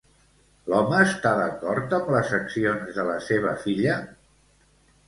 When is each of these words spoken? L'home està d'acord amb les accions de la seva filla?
L'home 0.73 1.01
està 1.09 1.33
d'acord 1.41 1.93
amb 1.99 2.09
les 2.17 2.35
accions 2.41 2.91
de 2.99 3.07
la 3.13 3.21
seva 3.31 3.57
filla? 3.69 4.01